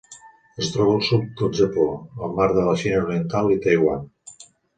Es 0.61 0.69
troba 0.75 0.93
al 0.99 1.03
sud 1.07 1.27
del 1.41 1.51
Japó, 1.59 1.85
el 2.29 2.33
mar 2.41 2.49
de 2.57 2.65
la 2.69 2.75
Xina 2.85 3.03
Oriental 3.05 3.53
i 3.59 3.61
Taiwan. 3.69 4.11